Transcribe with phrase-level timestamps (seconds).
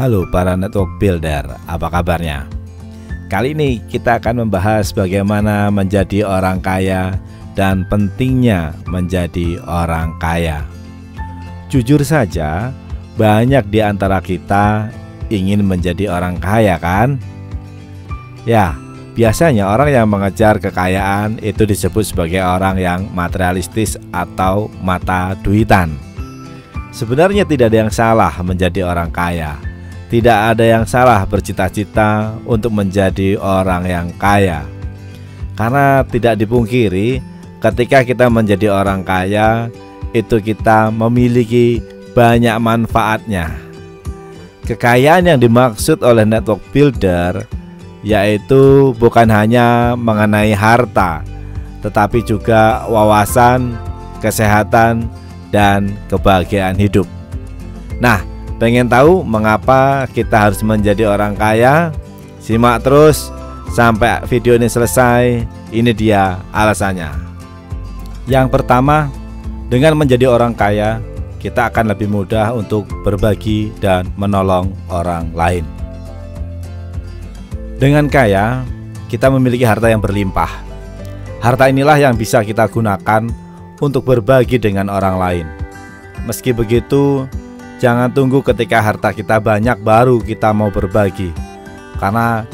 [0.00, 2.48] Halo para network builder, apa kabarnya?
[3.28, 7.20] Kali ini kita akan membahas bagaimana menjadi orang kaya
[7.52, 10.64] dan pentingnya menjadi orang kaya.
[11.68, 12.72] Jujur saja,
[13.20, 14.88] banyak di antara kita
[15.28, 17.20] ingin menjadi orang kaya kan?
[18.48, 18.72] Ya,
[19.12, 25.92] biasanya orang yang mengejar kekayaan itu disebut sebagai orang yang materialistis atau mata duitan.
[26.88, 29.69] Sebenarnya tidak ada yang salah menjadi orang kaya.
[30.10, 34.66] Tidak ada yang salah bercita-cita untuk menjadi orang yang kaya.
[35.54, 37.22] Karena tidak dipungkiri,
[37.62, 39.70] ketika kita menjadi orang kaya,
[40.10, 41.78] itu kita memiliki
[42.10, 43.54] banyak manfaatnya.
[44.66, 47.46] Kekayaan yang dimaksud oleh network builder
[48.00, 51.20] yaitu bukan hanya mengenai harta,
[51.84, 53.76] tetapi juga wawasan,
[54.24, 55.04] kesehatan,
[55.52, 57.04] dan kebahagiaan hidup.
[58.00, 58.24] Nah,
[58.60, 61.96] pengen tahu mengapa kita harus menjadi orang kaya?
[62.44, 63.32] Simak terus
[63.72, 65.48] sampai video ini selesai.
[65.72, 67.08] Ini dia alasannya.
[68.28, 69.08] Yang pertama,
[69.72, 71.00] dengan menjadi orang kaya,
[71.40, 75.64] kita akan lebih mudah untuk berbagi dan menolong orang lain.
[77.80, 78.66] Dengan kaya,
[79.08, 80.50] kita memiliki harta yang berlimpah.
[81.40, 83.24] Harta inilah yang bisa kita gunakan
[83.80, 85.46] untuk berbagi dengan orang lain.
[86.28, 87.24] Meski begitu,
[87.80, 91.32] jangan tunggu ketika harta kita banyak baru kita mau berbagi.
[91.96, 92.44] Karena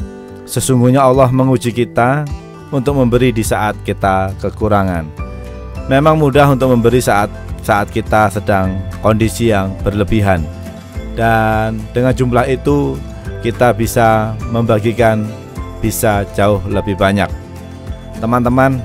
[0.47, 2.23] sesungguhnya Allah menguji kita
[2.71, 5.05] untuk memberi di saat kita kekurangan.
[5.91, 7.27] Memang mudah untuk memberi saat
[7.61, 10.41] saat kita sedang kondisi yang berlebihan.
[11.19, 12.95] Dan dengan jumlah itu
[13.43, 15.27] kita bisa membagikan
[15.83, 17.29] bisa jauh lebih banyak.
[18.17, 18.81] Teman-teman,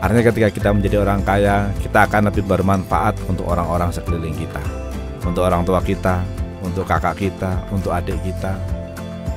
[0.00, 4.79] Artinya ketika kita menjadi orang kaya, kita akan lebih bermanfaat untuk orang-orang sekeliling kita.
[5.24, 6.24] Untuk orang tua kita,
[6.64, 8.56] untuk kakak kita, untuk adik kita,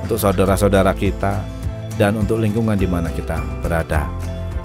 [0.04, 1.40] untuk saudara-saudara kita,
[2.00, 4.08] dan untuk lingkungan di mana kita berada.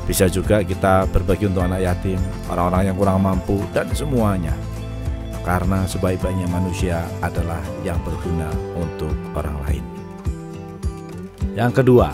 [0.09, 2.17] Bisa juga kita berbagi untuk anak yatim,
[2.49, 4.55] orang-orang yang kurang mampu, dan semuanya.
[5.45, 9.83] Karena sebaik-baiknya manusia adalah yang berguna untuk orang lain.
[11.53, 12.09] Yang kedua,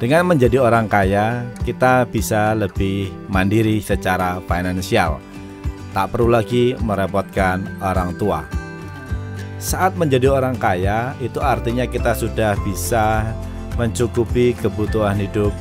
[0.00, 5.20] dengan menjadi orang kaya, kita bisa lebih mandiri secara finansial.
[5.90, 8.46] Tak perlu lagi merepotkan orang tua.
[9.60, 13.36] Saat menjadi orang kaya, itu artinya kita sudah bisa
[13.74, 15.52] mencukupi kebutuhan hidup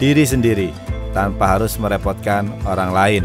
[0.00, 0.72] diri sendiri
[1.12, 3.24] tanpa harus merepotkan orang lain.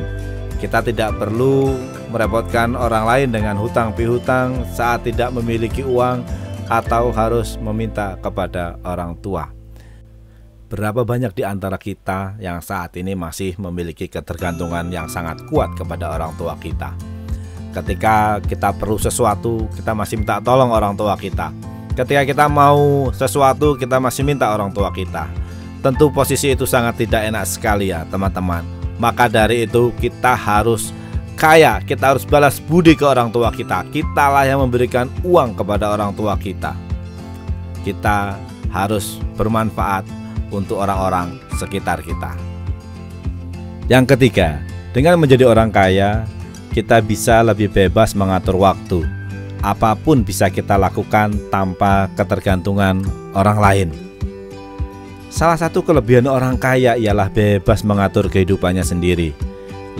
[0.59, 1.73] Kita tidak perlu
[2.11, 6.21] merepotkan orang lain dengan hutang pihutang saat tidak memiliki uang
[6.69, 9.49] atau harus meminta kepada orang tua.
[10.65, 16.09] Berapa banyak di antara kita yang saat ini masih memiliki ketergantungan yang sangat kuat kepada
[16.09, 16.89] orang tua kita?
[17.69, 21.53] Ketika kita perlu sesuatu, kita masih minta tolong orang tua kita.
[21.93, 25.29] Ketika kita mau sesuatu, kita masih minta orang tua kita.
[25.85, 28.65] Tentu posisi itu sangat tidak enak sekali ya, teman-teman.
[28.97, 30.89] Maka dari itu, kita harus
[31.37, 33.85] kaya, kita harus balas budi ke orang tua kita.
[33.93, 36.73] Kitalah yang memberikan uang kepada orang tua kita.
[37.85, 38.33] Kita
[38.73, 40.24] harus bermanfaat
[40.55, 42.33] untuk orang-orang sekitar kita.
[43.85, 44.63] Yang ketiga,
[44.95, 46.25] dengan menjadi orang kaya,
[46.73, 49.05] kita bisa lebih bebas mengatur waktu.
[49.61, 53.03] Apa pun bisa kita lakukan tanpa ketergantungan
[53.35, 53.89] orang lain.
[55.35, 59.35] Salah satu kelebihan orang kaya ialah bebas mengatur kehidupannya sendiri.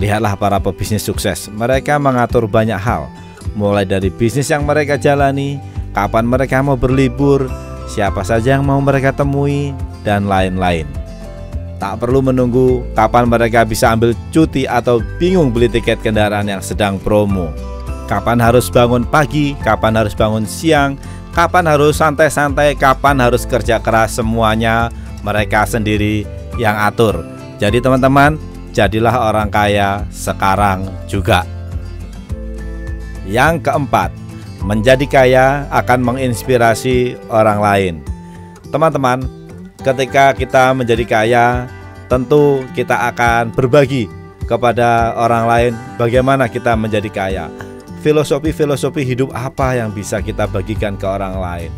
[0.00, 3.08] Lihatlah para pebisnis sukses, mereka mengatur banyak hal,
[3.56, 5.56] mulai dari bisnis yang mereka jalani,
[5.96, 7.48] kapan mereka mau berlibur,
[7.88, 9.72] siapa saja yang mau mereka temui,
[10.06, 10.86] dan lain-lain.
[11.76, 16.96] Tak perlu menunggu kapan mereka bisa ambil cuti atau bingung beli tiket kendaraan yang sedang
[16.96, 17.52] promo.
[18.06, 20.94] Kapan harus bangun pagi, kapan harus bangun siang,
[21.36, 24.88] kapan harus santai-santai, kapan harus kerja keras semuanya
[25.20, 26.24] mereka sendiri
[26.56, 27.26] yang atur.
[27.60, 28.40] Jadi teman-teman,
[28.72, 31.44] jadilah orang kaya sekarang juga.
[33.26, 34.14] Yang keempat,
[34.64, 37.94] menjadi kaya akan menginspirasi orang lain.
[38.70, 39.26] Teman-teman,
[39.86, 41.46] ketika kita menjadi kaya,
[42.10, 44.10] tentu kita akan berbagi
[44.50, 47.46] kepada orang lain bagaimana kita menjadi kaya.
[48.02, 51.70] Filosofi-filosofi hidup apa yang bisa kita bagikan ke orang lain.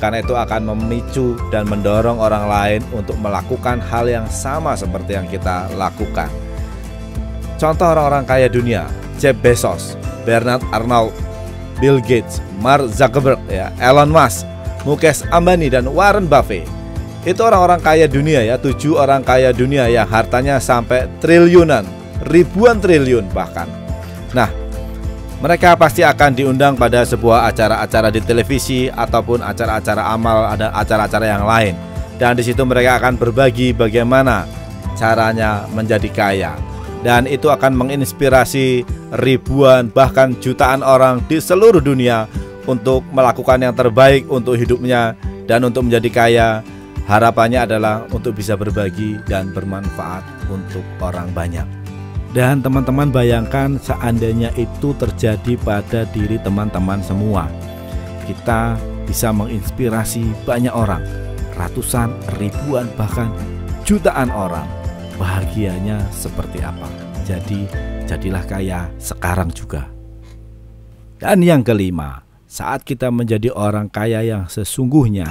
[0.00, 5.28] Karena itu akan memicu dan mendorong orang lain untuk melakukan hal yang sama seperti yang
[5.28, 6.32] kita lakukan.
[7.60, 8.88] Contoh orang-orang kaya dunia,
[9.20, 11.12] Jeff Bezos, Bernard Arnault,
[11.76, 14.48] Bill Gates, Mark Zuckerberg, ya, Elon Musk,
[14.88, 16.79] Mukesh Ambani dan Warren Buffett
[17.24, 21.84] itu orang-orang kaya dunia ya, tujuh orang kaya dunia yang hartanya sampai triliunan,
[22.28, 23.68] ribuan triliun bahkan.
[24.32, 24.48] Nah,
[25.40, 31.48] Mereka pasti akan diundang pada sebuah acara-acara di televisi ataupun acara-acara amal ada acara-acara yang
[31.48, 31.74] lain.
[32.20, 34.44] Dan di situ mereka akan berbagi bagaimana
[35.00, 36.52] caranya menjadi kaya.
[37.00, 38.84] Dan itu akan menginspirasi
[39.16, 42.28] ribuan bahkan jutaan orang di seluruh dunia
[42.68, 45.16] untuk melakukan yang terbaik untuk hidupnya
[45.48, 46.48] dan untuk menjadi kaya.
[47.10, 51.66] Harapannya adalah untuk bisa berbagi dan bermanfaat untuk orang banyak.
[52.30, 57.50] Dan teman-teman bayangkan seandainya itu terjadi pada diri teman-teman semua.
[58.30, 58.78] Kita
[59.10, 61.02] bisa menginspirasi banyak orang,
[61.58, 63.34] ratusan, ribuan, bahkan
[63.82, 64.70] jutaan orang.
[65.18, 66.86] Bahagianya seperti apa?
[67.26, 67.66] Jadi,
[68.06, 69.90] jadilah kaya sekarang juga.
[71.18, 75.26] Dan yang kelima, saat kita menjadi orang kaya yang sesungguhnya,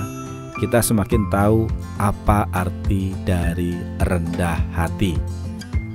[0.60, 1.66] kita semakin tahu
[1.98, 3.74] apa arti dari
[4.04, 5.16] rendah hati.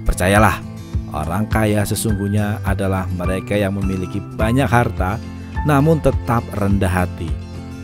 [0.05, 0.75] Percayalah,
[1.15, 5.15] Orang kaya sesungguhnya adalah mereka yang memiliki banyak harta
[5.63, 7.31] namun tetap rendah hati.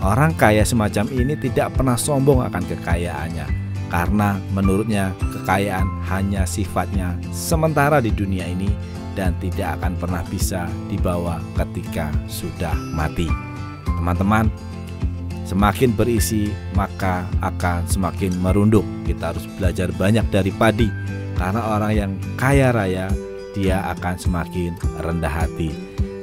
[0.02, 3.46] Orang kaya semacam ini tidak pernah sombong akan kekayaannya
[3.86, 8.66] karena menurutnya kekayaan hanya sifatnya sementara di dunia ini
[9.14, 13.30] dan tidak akan pernah bisa dibawa ketika sudah mati.
[13.86, 14.50] Teman-teman,
[15.50, 18.86] semakin berisi maka akan semakin merunduk.
[19.02, 20.86] Kita harus belajar banyak dari padi
[21.34, 23.08] karena orang yang kaya raya,
[23.56, 25.72] dia akan semakin rendah hati.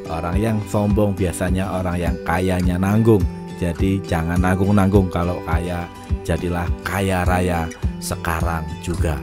[0.08, 3.26] Orang yang sombong biasanya orang yang kayanya nanggung.
[3.58, 5.90] Jadi jangan nanggung-nanggung kalau kaya,
[6.22, 7.66] jadilah kaya raya
[7.98, 9.18] sekarang juga.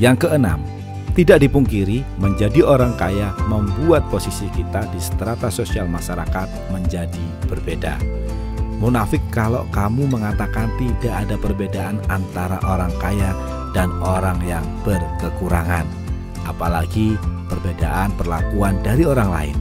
[0.00, 0.64] Yang keenam,
[1.12, 8.25] tidak dipungkiri menjadi orang kaya membuat posisi kita di strata sosial masyarakat menjadi berbeda.
[8.76, 13.32] Munafik kalau kamu mengatakan tidak ada perbedaan antara orang kaya
[13.72, 15.88] dan orang yang berkekurangan,
[16.44, 17.16] apalagi
[17.48, 19.56] perbedaan perlakuan dari orang lain.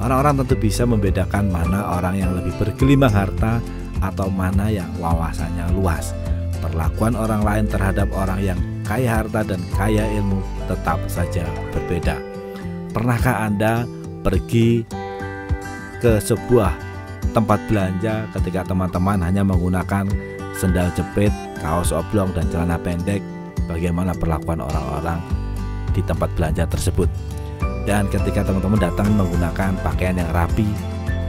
[0.00, 3.60] Orang-orang tentu bisa membedakan mana orang yang lebih bergelimang harta
[4.00, 6.16] atau mana yang wawasannya luas.
[6.60, 11.44] Perlakuan orang lain terhadap orang yang kaya harta dan kaya ilmu tetap saja
[11.76, 12.16] berbeda.
[12.92, 13.84] Pernahkah Anda
[14.24, 14.84] pergi
[16.00, 16.85] ke sebuah
[17.36, 20.08] tempat belanja ketika teman-teman hanya menggunakan
[20.56, 21.28] sendal jepit,
[21.60, 23.20] kaos oblong, dan celana pendek
[23.68, 25.20] bagaimana perlakuan orang-orang
[25.92, 27.12] di tempat belanja tersebut.
[27.84, 30.64] Dan ketika teman-teman datang menggunakan pakaian yang rapi,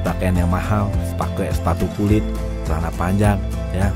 [0.07, 0.87] pakaian yang mahal,
[1.19, 2.23] pakai sepatu kulit,
[2.63, 3.35] celana panjang,
[3.75, 3.91] ya,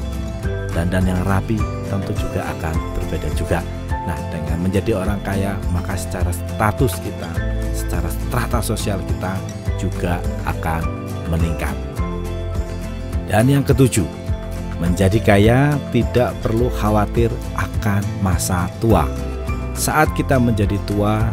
[0.76, 3.64] dan dan yang rapi, tentu juga akan berbeda juga.
[4.04, 7.32] Nah, dengan menjadi orang kaya, maka secara status kita,
[7.72, 9.34] secara strata sosial kita
[9.80, 10.84] juga akan
[11.32, 11.91] meningkat.
[13.32, 14.04] Dan yang ketujuh,
[14.84, 19.08] menjadi kaya tidak perlu khawatir akan masa tua.
[19.72, 21.32] Saat kita menjadi tua,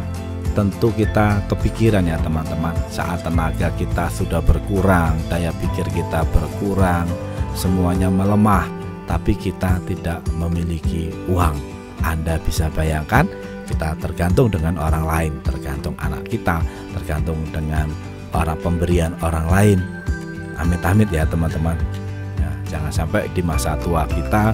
[0.54, 2.78] tentu kita kepikiran ya teman-teman.
[2.86, 7.10] Saat tenaga kita sudah berkurang, daya pikir kita berkurang,
[7.58, 8.70] semuanya melemah,
[9.10, 11.58] tapi kita tidak memiliki uang.
[12.06, 13.26] Anda bisa bayangkan
[13.66, 16.62] kita tergantung dengan orang lain, tergantung anak kita,
[16.94, 17.90] tergantung dengan
[18.30, 19.78] orang pemberian orang lain.
[20.58, 21.78] Amit-amit ya teman-teman.
[22.38, 24.52] Ya, jangan sampai di masa tua kita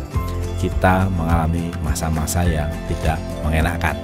[0.61, 3.97] kita mengalami masa-masa yang tidak mengenakan.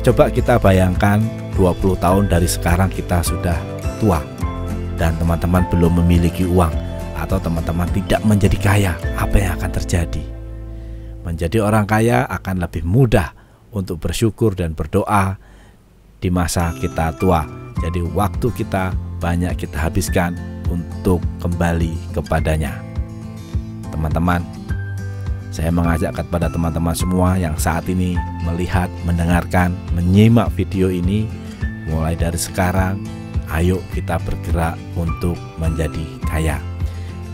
[0.00, 1.20] Coba kita bayangkan
[1.52, 3.58] 20 tahun dari sekarang kita sudah
[4.00, 4.24] tua
[4.96, 6.72] dan teman-teman belum memiliki uang
[7.18, 10.24] atau teman-teman tidak menjadi kaya, apa yang akan terjadi?
[11.26, 13.34] Menjadi orang kaya akan lebih mudah
[13.74, 15.36] untuk bersyukur dan berdoa
[16.18, 17.44] di masa kita tua.
[17.78, 20.34] Jadi waktu kita banyak kita habiskan
[20.68, 22.76] untuk kembali kepadanya.
[23.88, 24.44] Teman-teman,
[25.48, 28.14] saya mengajak kepada teman-teman semua yang saat ini
[28.46, 31.26] melihat, mendengarkan, menyimak video ini
[31.88, 33.00] mulai dari sekarang
[33.56, 36.60] ayo kita bergerak untuk menjadi kaya.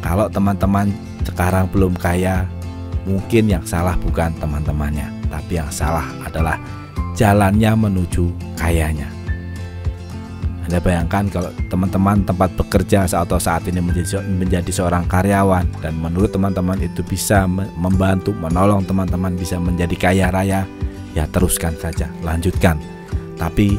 [0.01, 0.95] Kalau teman-teman
[1.27, 2.47] sekarang belum kaya,
[3.05, 6.61] mungkin yang salah bukan teman-temannya, tapi yang salah adalah
[7.19, 9.14] jalannya menuju kayanya.
[10.65, 16.33] Anda bayangkan kalau teman-teman tempat bekerja atau saat ini menjadi, menjadi seorang karyawan dan menurut
[16.33, 17.45] teman-teman itu bisa
[17.77, 20.65] membantu menolong teman-teman bisa menjadi kaya raya,
[21.13, 22.81] ya teruskan saja, lanjutkan.
[23.37, 23.77] Tapi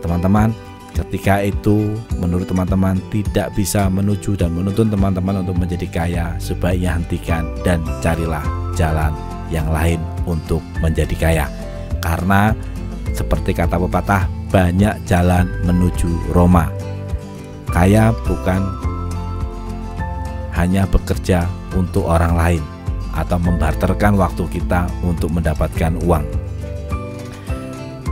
[0.00, 0.56] teman-teman
[0.96, 7.44] ketika itu menurut teman-teman tidak bisa menuju dan menuntun teman-teman untuk menjadi kaya, sebaiknya hentikan
[7.60, 8.42] dan carilah
[8.72, 9.12] jalan
[9.52, 11.46] yang lain untuk menjadi kaya.
[12.00, 12.56] Karena
[13.12, 16.72] seperti kata pepatah, banyak jalan menuju Roma.
[17.68, 18.64] Kaya bukan
[20.56, 21.44] hanya bekerja
[21.76, 22.64] untuk orang lain
[23.12, 26.24] atau membarterkan waktu kita untuk mendapatkan uang.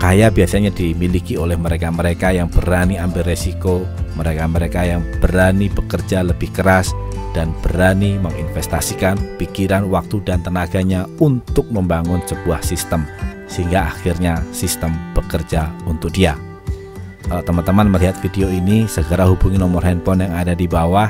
[0.04, 3.88] kaya biasanya dimiliki oleh mereka-mereka yang berani ambil resiko,
[4.20, 6.92] mereka-mereka yang berani bekerja lebih keras
[7.32, 13.08] dan berani menginvestasikan pikiran, waktu, dan tenaganya untuk membangun sebuah sistem
[13.54, 16.34] sehingga akhirnya sistem bekerja untuk dia.
[17.30, 21.08] Kalau teman-teman melihat video ini, segera hubungi nomor handphone yang ada di bawah.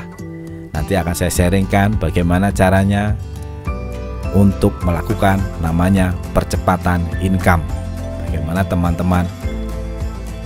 [0.71, 3.17] Nanti akan saya sharingkan bagaimana caranya
[4.35, 7.63] untuk melakukan namanya percepatan income
[8.27, 9.25] bagaimana teman-teman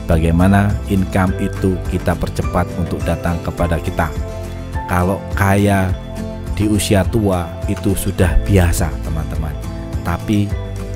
[0.06, 4.08] bagaimana income itu kita percepat untuk datang kepada kita
[4.86, 5.90] kalau kaya
[6.54, 9.52] di usia tua itu sudah biasa teman-teman
[10.06, 10.46] tapi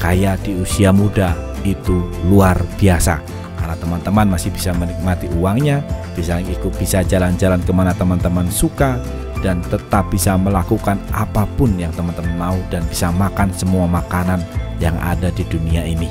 [0.04, 1.32] kaya di usia muda
[1.64, 3.24] itu luar biasa
[3.56, 5.80] karena teman-teman masih bisa menikmati uangnya
[6.12, 9.00] bisa ikut bisa jalan-jalan ke mana teman-teman suka
[9.40, 14.44] dan tetap bisa melakukan apa pun yang teman-teman mau dan bisa makan semua makanan
[14.80, 16.08] yang ada di dunia ini.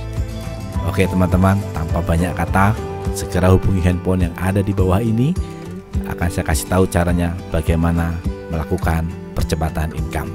[0.85, 2.77] Oke teman-teman, tanpa banyak kata,
[3.17, 5.33] segera hubungi handphone yang ada di bawah ini.
[6.05, 8.13] Akan saya kasih tahu caranya bagaimana
[8.53, 10.29] melakukan percepatan income.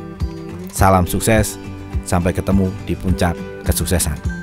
[0.74, 1.62] Salam sukses,
[2.08, 3.36] sampai ketemu di puncak
[3.68, 4.37] kesuksesan.